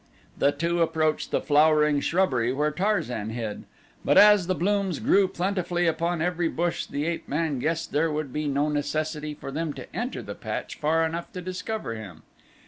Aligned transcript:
The 0.35 0.51
two 0.51 0.81
approached 0.81 1.29
the 1.29 1.41
flowering 1.41 1.99
shrubbery 1.99 2.51
where 2.51 2.71
Tarzan 2.71 3.29
hid, 3.29 3.65
but 4.03 4.17
as 4.17 4.47
the 4.47 4.55
blooms 4.55 4.97
grew 4.97 5.27
plentifully 5.27 5.85
upon 5.85 6.23
every 6.23 6.47
bush 6.47 6.87
the 6.87 7.05
ape 7.05 7.27
man 7.27 7.59
guessed 7.59 7.91
there 7.91 8.11
would 8.11 8.33
be 8.33 8.47
no 8.47 8.67
necessity 8.67 9.35
for 9.35 9.51
them 9.51 9.73
to 9.73 9.95
enter 9.95 10.23
the 10.23 10.33
patch 10.33 10.79
far 10.79 11.05
enough 11.05 11.31
to 11.33 11.41
discover 11.41 11.93
him. 11.93 12.23